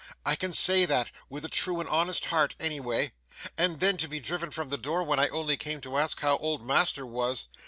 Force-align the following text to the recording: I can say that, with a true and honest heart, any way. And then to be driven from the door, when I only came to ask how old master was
I 0.25 0.35
can 0.35 0.51
say 0.51 0.85
that, 0.85 1.11
with 1.29 1.45
a 1.45 1.47
true 1.47 1.79
and 1.79 1.87
honest 1.87 2.25
heart, 2.25 2.55
any 2.59 2.79
way. 2.79 3.11
And 3.55 3.79
then 3.79 3.97
to 3.97 4.07
be 4.07 4.19
driven 4.19 4.49
from 4.49 4.69
the 4.69 4.77
door, 4.79 5.03
when 5.03 5.19
I 5.19 5.27
only 5.27 5.57
came 5.57 5.79
to 5.81 5.95
ask 5.99 6.21
how 6.21 6.37
old 6.37 6.65
master 6.65 7.05
was 7.05 7.49